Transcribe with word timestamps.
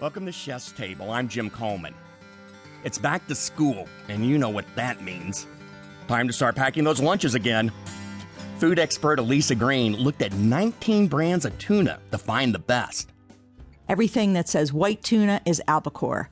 Welcome 0.00 0.26
to 0.26 0.32
Chef's 0.32 0.70
Table. 0.70 1.10
I'm 1.10 1.26
Jim 1.26 1.50
Coleman. 1.50 1.92
It's 2.84 2.98
back 2.98 3.26
to 3.26 3.34
school, 3.34 3.88
and 4.08 4.24
you 4.24 4.38
know 4.38 4.48
what 4.48 4.64
that 4.76 5.02
means. 5.02 5.48
Time 6.06 6.28
to 6.28 6.32
start 6.32 6.54
packing 6.54 6.84
those 6.84 7.00
lunches 7.00 7.34
again. 7.34 7.72
Food 8.58 8.78
expert 8.78 9.18
Aliza 9.18 9.58
Green 9.58 9.96
looked 9.96 10.22
at 10.22 10.32
19 10.34 11.08
brands 11.08 11.44
of 11.44 11.58
tuna 11.58 11.98
to 12.12 12.18
find 12.18 12.54
the 12.54 12.60
best. 12.60 13.10
Everything 13.88 14.34
that 14.34 14.48
says 14.48 14.72
white 14.72 15.02
tuna 15.02 15.40
is 15.44 15.60
albacore. 15.66 16.30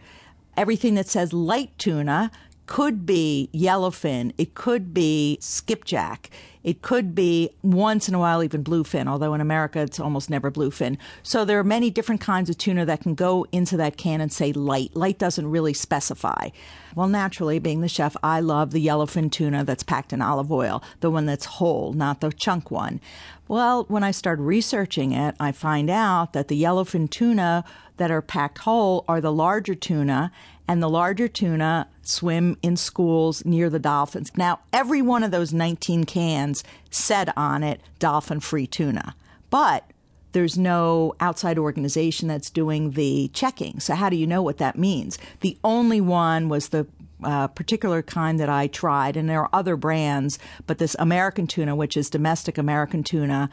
Everything 0.56 0.94
that 0.94 1.08
says 1.08 1.32
light 1.32 1.76
tuna 1.76 2.30
could 2.66 3.06
be 3.06 3.48
yellowfin. 3.54 4.32
It 4.38 4.54
could 4.54 4.92
be 4.92 5.38
skipjack. 5.40 6.30
It 6.66 6.82
could 6.82 7.14
be 7.14 7.50
once 7.62 8.08
in 8.08 8.14
a 8.16 8.18
while 8.18 8.42
even 8.42 8.64
bluefin, 8.64 9.06
although 9.06 9.34
in 9.34 9.40
America 9.40 9.78
it's 9.80 10.00
almost 10.00 10.28
never 10.28 10.50
bluefin. 10.50 10.98
So 11.22 11.44
there 11.44 11.60
are 11.60 11.64
many 11.64 11.90
different 11.90 12.20
kinds 12.20 12.50
of 12.50 12.58
tuna 12.58 12.84
that 12.86 13.02
can 13.02 13.14
go 13.14 13.46
into 13.52 13.76
that 13.76 13.96
can 13.96 14.20
and 14.20 14.32
say 14.32 14.52
light. 14.52 14.96
Light 14.96 15.16
doesn't 15.16 15.48
really 15.48 15.72
specify. 15.72 16.48
Well, 16.96 17.06
naturally, 17.06 17.60
being 17.60 17.82
the 17.82 17.88
chef, 17.88 18.16
I 18.20 18.40
love 18.40 18.72
the 18.72 18.84
yellowfin 18.84 19.30
tuna 19.30 19.62
that's 19.62 19.84
packed 19.84 20.12
in 20.12 20.20
olive 20.20 20.50
oil, 20.50 20.82
the 20.98 21.10
one 21.10 21.26
that's 21.26 21.44
whole, 21.44 21.92
not 21.92 22.20
the 22.20 22.32
chunk 22.32 22.72
one. 22.72 23.00
Well, 23.46 23.84
when 23.86 24.02
I 24.02 24.10
start 24.10 24.40
researching 24.40 25.12
it, 25.12 25.36
I 25.38 25.52
find 25.52 25.88
out 25.88 26.32
that 26.32 26.48
the 26.48 26.60
yellowfin 26.60 27.10
tuna 27.10 27.64
that 27.96 28.10
are 28.10 28.22
packed 28.22 28.58
whole 28.58 29.04
are 29.06 29.20
the 29.20 29.32
larger 29.32 29.76
tuna 29.76 30.32
and 30.68 30.82
the 30.82 30.88
larger 30.88 31.28
tuna 31.28 31.88
swim 32.02 32.56
in 32.62 32.76
schools 32.76 33.44
near 33.44 33.70
the 33.70 33.78
dolphins. 33.78 34.32
Now, 34.36 34.60
every 34.72 35.02
one 35.02 35.22
of 35.22 35.30
those 35.30 35.52
19 35.52 36.04
cans 36.04 36.64
said 36.90 37.32
on 37.36 37.62
it 37.62 37.80
dolphin 37.98 38.40
free 38.40 38.66
tuna, 38.66 39.14
but 39.50 39.90
there's 40.32 40.58
no 40.58 41.14
outside 41.18 41.58
organization 41.58 42.28
that's 42.28 42.50
doing 42.50 42.90
the 42.90 43.30
checking. 43.32 43.80
So, 43.80 43.94
how 43.94 44.10
do 44.10 44.16
you 44.16 44.26
know 44.26 44.42
what 44.42 44.58
that 44.58 44.76
means? 44.76 45.18
The 45.40 45.56
only 45.64 46.00
one 46.00 46.48
was 46.48 46.68
the 46.68 46.86
uh, 47.24 47.48
particular 47.48 48.02
kind 48.02 48.38
that 48.38 48.50
I 48.50 48.66
tried, 48.66 49.16
and 49.16 49.30
there 49.30 49.40
are 49.40 49.48
other 49.52 49.76
brands, 49.76 50.38
but 50.66 50.78
this 50.78 50.94
American 50.98 51.46
tuna, 51.46 51.74
which 51.74 51.96
is 51.96 52.10
domestic 52.10 52.58
American 52.58 53.02
tuna, 53.02 53.48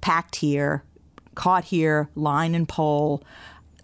packed 0.00 0.36
here, 0.36 0.84
caught 1.34 1.64
here, 1.64 2.08
line 2.14 2.54
and 2.54 2.68
pole. 2.68 3.22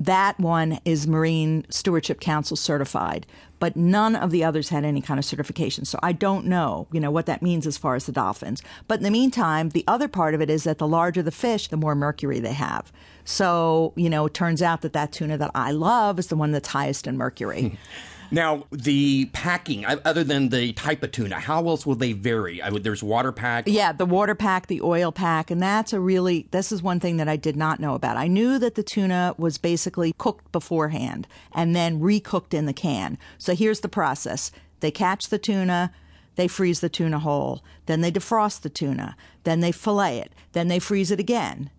That 0.03 0.41
one 0.41 0.81
is 0.85 1.07
Marine 1.07 1.65
Stewardship 1.71 2.19
Council 2.19 2.57
certified, 2.57 3.25
but 3.63 3.77
none 3.77 4.17
of 4.17 4.33
the 4.33 4.43
others 4.43 4.71
had 4.71 4.85
any 4.85 5.01
kind 5.01 5.21
of 5.21 5.25
certification. 5.25 5.85
So 5.85 5.97
I 6.03 6.11
don't 6.11 6.47
know, 6.47 6.89
you 6.91 6.99
know, 6.99 7.13
what 7.13 7.27
that 7.27 7.43
means 7.43 7.65
as 7.65 7.79
far 7.79 7.95
as 7.95 8.07
the 8.07 8.11
dolphins. 8.11 8.61
But 8.89 8.99
in 8.99 9.05
the 9.05 9.11
meantime, 9.11 9.69
the 9.69 9.85
other 9.87 10.09
part 10.09 10.35
of 10.35 10.41
it 10.41 10.51
is 10.51 10.65
that 10.65 10.79
the 10.79 10.89
larger 10.89 11.23
the 11.23 11.31
fish, 11.31 11.69
the 11.69 11.77
more 11.77 11.95
mercury 11.95 12.41
they 12.41 12.55
have. 12.55 12.91
So, 13.25 13.93
you 13.95 14.11
know, 14.11 14.27
it 14.27 14.35
turns 14.35 14.63
out 14.63 14.81
that 14.81 14.95
that 14.95 15.13
tuna 15.13 15.39
that 15.39 15.53
I 15.55 15.71
love 15.71 16.19
is 16.19 16.27
the 16.27 16.35
one 16.35 16.51
that's 16.51 16.71
highest 16.71 17.07
in 17.07 17.17
mercury. 17.17 17.79
Now, 18.33 18.65
the 18.73 19.27
packing, 19.27 19.85
other 19.85 20.25
than 20.25 20.49
the 20.49 20.73
type 20.73 21.03
of 21.03 21.13
tuna, 21.13 21.39
how 21.39 21.69
else 21.69 21.85
will 21.85 21.97
they 21.97 22.15
vary? 22.15 22.63
I 22.63 22.71
would, 22.71 22.83
there's 22.83 23.03
water 23.03 23.31
pack. 23.31 23.65
Yeah, 23.67 23.93
the 23.93 24.07
water 24.07 24.35
pack, 24.35 24.69
the 24.69 24.81
oil 24.81 25.13
pack, 25.13 25.51
and 25.51 25.63
that's 25.63 25.93
a 25.93 26.01
really, 26.01 26.47
this 26.51 26.73
is 26.73 26.83
one 26.83 26.99
thing 26.99 27.19
that 27.19 27.29
I 27.29 27.37
did 27.37 27.57
not 27.57 27.79
know 27.79 27.95
about. 27.95 28.17
I 28.17 28.29
knew 28.29 28.59
that 28.59 28.75
the 28.75 28.83
tuna 28.83 29.35
was 29.37 29.59
basically 29.59 30.15
cooked 30.17 30.51
beforehand 30.51 31.29
and 31.55 31.77
then 31.77 32.01
recooked 32.01 32.55
in 32.55 32.65
the 32.65 32.73
can. 32.73 33.19
So 33.37 33.52
here's 33.55 33.81
the 33.81 33.89
process. 33.89 34.51
They 34.81 34.91
catch 34.91 35.29
the 35.29 35.39
tuna, 35.39 35.93
they 36.37 36.49
freeze 36.49 36.81
the 36.81 36.89
tuna 36.89 37.19
whole, 37.19 37.63
then 37.87 38.01
they 38.01 38.11
defrost 38.11 38.63
the 38.63 38.71
tuna, 38.71 39.17
then 39.45 39.61
they 39.61 39.73
fillet 39.73 40.19
it, 40.19 40.33
then 40.53 40.69
they 40.69 40.79
freeze 40.79 41.11
it 41.11 41.21
again. 41.21 41.71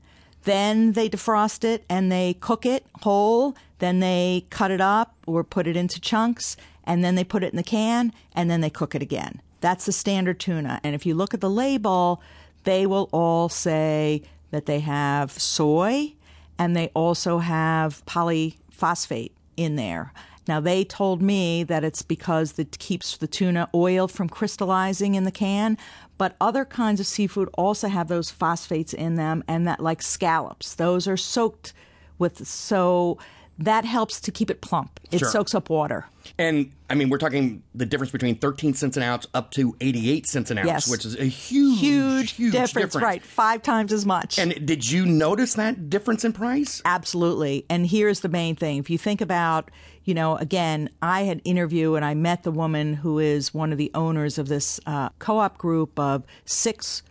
Then 0.44 0.92
they 0.92 1.10
defrost 1.10 1.64
it 1.64 1.86
and 1.90 2.12
they 2.12 2.36
cook 2.36 2.66
it 2.66 2.86
whole. 3.02 3.56
Then 3.80 4.00
they 4.00 4.46
cut 4.50 4.72
it 4.72 4.82
up 4.82 5.16
or 5.26 5.44
put 5.44 5.68
it 5.68 5.78
into 5.78 6.00
chunks 6.02 6.58
and 6.84 7.04
then 7.04 7.16
they 7.16 7.24
put 7.24 7.44
it 7.44 7.54
in 7.54 7.58
the 7.58 7.64
can 7.64 8.14
and 8.34 8.50
then 8.50 8.62
they 8.62 8.70
cook 8.70 8.94
it 8.94 9.02
again. 9.02 9.42
That's 9.62 9.86
the 9.86 9.92
standard 9.94 10.40
tuna. 10.40 10.82
And 10.84 10.96
if 10.96 11.06
you 11.06 11.16
look 11.16 11.34
at 11.34 11.42
the 11.42 11.50
label, 11.50 12.22
they 12.66 12.86
will 12.86 13.10
all 13.12 13.48
say 13.48 14.24
that 14.52 14.66
they 14.66 14.82
have 14.82 15.32
soy 15.32 16.14
and 16.60 16.76
they 16.76 16.92
also 16.94 17.40
have 17.40 18.06
polyphosphate 18.06 19.32
in 19.56 19.76
there. 19.76 20.12
Now, 20.48 20.60
they 20.60 20.84
told 20.84 21.22
me 21.22 21.64
that 21.64 21.84
it's 21.84 22.02
because 22.02 22.58
it 22.60 22.78
keeps 22.80 23.18
the 23.18 23.28
tuna 23.28 23.70
oil 23.74 24.08
from 24.08 24.28
crystallizing 24.28 25.16
in 25.16 25.24
the 25.24 25.32
can, 25.32 25.78
but 26.18 26.36
other 26.42 26.66
kinds 26.66 27.00
of 27.00 27.08
seafood 27.08 27.50
also 27.54 27.88
have 27.88 28.08
those 28.08 28.30
phosphates 28.30 28.94
in 28.94 29.16
them, 29.16 29.44
and 29.48 29.68
that, 29.68 29.80
like 29.80 30.02
scallops, 30.02 30.76
those 30.76 31.08
are 31.08 31.18
soaked 31.18 31.74
with 32.20 32.48
so 32.48 33.18
that 33.60 33.86
helps 33.86 34.20
to 34.22 34.32
keep 34.32 34.50
it 34.50 34.62
plump. 34.62 35.00
It 35.12 35.20
Sure. 35.20 35.30
soaks 35.30 35.54
up 35.54 35.70
water. 35.70 36.06
And 36.40 36.72
I 36.90 36.96
mean, 36.96 37.10
we're 37.10 37.18
talking 37.18 37.62
the 37.76 37.86
difference 37.86 38.12
between 38.12 38.36
13 38.36 38.74
cents 38.74 38.98
an 38.98 39.04
ounce 39.04 39.28
up 39.34 39.52
to 39.52 39.76
88 39.82 40.26
cents 40.26 40.50
an 40.52 40.58
ounce, 40.58 40.68
Yes. 40.68 40.88
which 40.90 41.06
is 41.06 41.16
a 41.16 41.26
huge, 41.26 41.80
Huge, 41.80 42.32
huge 42.32 42.52
difference, 42.54 42.96
right? 42.96 43.24
Five 43.24 43.62
times 43.62 43.92
as 43.94 44.06
much. 44.06 44.40
And 44.40 44.66
did 44.66 44.90
you 44.90 45.06
notice 45.06 45.54
that 45.56 45.90
difference 45.90 46.24
in 46.26 46.34
price? 46.34 46.82
Absolutely. 46.86 47.66
And 47.70 47.86
here's 47.88 48.22
the 48.22 48.30
main 48.30 48.56
thing. 48.56 48.78
If 48.78 48.90
you 48.90 48.98
think 48.98 49.22
about, 49.22 49.70
you 50.04 50.14
know, 50.14 50.36
again, 50.38 50.90
I 51.02 51.24
had 51.24 51.42
interview 51.44 51.96
and 51.96 52.04
I 52.06 52.14
met 52.14 52.44
the 52.44 52.52
woman 52.52 52.96
who 52.96 53.20
is 53.20 53.54
one 53.54 53.72
of 53.72 53.78
the 53.78 53.92
owners 53.94 54.38
of 54.38 54.48
this 54.48 54.80
uh, 54.86 55.10
co-op 55.20 55.58
group 55.58 56.00
of 56.00 56.24
six 56.46 57.04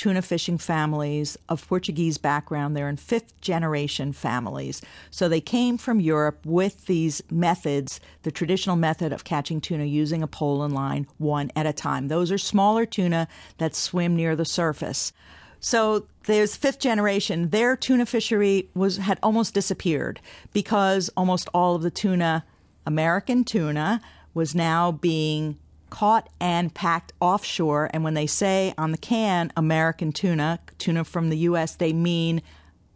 tuna 0.00 0.22
fishing 0.22 0.56
families 0.56 1.36
of 1.50 1.68
Portuguese 1.68 2.16
background. 2.16 2.74
They're 2.74 2.88
in 2.88 2.96
fifth 2.96 3.38
generation 3.42 4.14
families. 4.14 4.80
So 5.10 5.28
they 5.28 5.42
came 5.42 5.76
from 5.76 6.00
Europe 6.00 6.38
with 6.46 6.86
these 6.86 7.20
methods, 7.30 8.00
the 8.22 8.30
traditional 8.30 8.76
method 8.76 9.12
of 9.12 9.24
catching 9.24 9.60
tuna 9.60 9.84
using 9.84 10.22
a 10.22 10.26
pole 10.26 10.62
and 10.62 10.72
line 10.72 11.06
one 11.18 11.52
at 11.54 11.66
a 11.66 11.74
time. 11.74 12.08
Those 12.08 12.32
are 12.32 12.38
smaller 12.38 12.86
tuna 12.86 13.28
that 13.58 13.74
swim 13.74 14.16
near 14.16 14.34
the 14.34 14.46
surface. 14.46 15.12
So 15.60 16.06
there's 16.24 16.56
fifth 16.56 16.78
generation. 16.78 17.50
Their 17.50 17.76
tuna 17.76 18.06
fishery 18.06 18.70
was 18.74 18.96
had 18.96 19.18
almost 19.22 19.52
disappeared 19.52 20.18
because 20.54 21.10
almost 21.14 21.46
all 21.52 21.74
of 21.74 21.82
the 21.82 21.90
tuna, 21.90 22.46
American 22.86 23.44
tuna, 23.44 24.00
was 24.32 24.54
now 24.54 24.92
being 24.92 25.58
caught 25.90 26.28
and 26.40 26.72
packed 26.72 27.12
offshore. 27.20 27.90
And 27.92 28.04
when 28.04 28.14
they 28.14 28.26
say 28.26 28.72
on 28.78 28.92
the 28.92 28.98
can 28.98 29.52
American 29.56 30.12
tuna, 30.12 30.60
tuna 30.78 31.04
from 31.04 31.28
the 31.28 31.38
U.S., 31.38 31.74
they 31.74 31.92
mean 31.92 32.42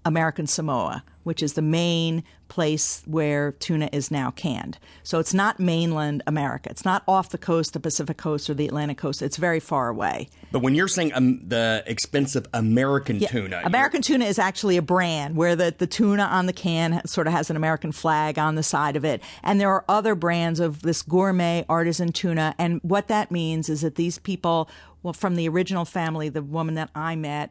American 0.04 0.46
Samoa, 0.46 1.04
which 1.22 1.42
is 1.42 1.54
the 1.54 1.62
main 1.62 2.22
place 2.48 3.02
where 3.06 3.52
tuna 3.52 3.88
is 3.92 4.10
now 4.10 4.30
canned. 4.30 4.78
So 5.02 5.18
it's 5.18 5.34
not 5.34 5.58
mainland 5.58 6.22
America. 6.26 6.70
It's 6.70 6.84
not 6.84 7.02
off 7.08 7.30
the 7.30 7.38
coast, 7.38 7.72
the 7.72 7.80
Pacific 7.80 8.16
coast, 8.16 8.48
or 8.48 8.54
the 8.54 8.66
Atlantic 8.66 8.98
coast. 8.98 9.22
It's 9.22 9.38
very 9.38 9.60
far 9.60 9.88
away. 9.88 10.28
But 10.52 10.60
when 10.60 10.74
you're 10.74 10.88
saying 10.88 11.12
um, 11.14 11.40
the 11.48 11.82
expensive 11.86 12.46
American 12.52 13.18
tuna, 13.18 13.62
American 13.64 14.02
tuna 14.02 14.26
is 14.26 14.38
actually 14.38 14.76
a 14.76 14.82
brand 14.82 15.36
where 15.36 15.56
the, 15.56 15.74
the 15.76 15.86
tuna 15.86 16.24
on 16.24 16.46
the 16.46 16.52
can 16.52 17.04
sort 17.06 17.26
of 17.26 17.32
has 17.32 17.50
an 17.50 17.56
American 17.56 17.92
flag 17.92 18.38
on 18.38 18.54
the 18.54 18.62
side 18.62 18.94
of 18.94 19.04
it. 19.04 19.22
And 19.42 19.60
there 19.60 19.70
are 19.70 19.84
other 19.88 20.14
brands 20.14 20.60
of 20.60 20.82
this 20.82 21.02
gourmet 21.02 21.64
artisan 21.68 22.12
tuna. 22.12 22.54
And 22.58 22.80
what 22.82 23.08
that 23.08 23.30
means 23.30 23.68
is 23.68 23.80
that 23.80 23.96
these 23.96 24.18
people, 24.18 24.68
well, 25.02 25.14
from 25.14 25.34
the 25.34 25.48
original 25.48 25.84
family, 25.84 26.28
the 26.28 26.42
woman 26.42 26.74
that 26.74 26.90
I 26.94 27.16
met, 27.16 27.50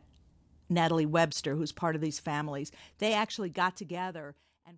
Natalie 0.69 1.05
Webster, 1.05 1.55
who's 1.55 1.71
part 1.71 1.95
of 1.95 2.01
these 2.01 2.19
families, 2.19 2.71
they 2.99 3.13
actually 3.13 3.49
got 3.49 3.75
together 3.75 4.35